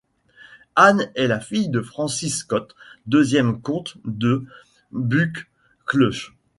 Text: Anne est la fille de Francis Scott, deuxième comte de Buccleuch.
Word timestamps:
Anne 0.75 1.11
est 1.13 1.27
la 1.27 1.39
fille 1.39 1.69
de 1.69 1.79
Francis 1.79 2.37
Scott, 2.37 2.73
deuxième 3.05 3.61
comte 3.61 3.97
de 4.03 4.47
Buccleuch. 4.91 6.33